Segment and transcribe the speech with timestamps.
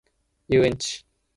[0.47, 1.05] 遊園地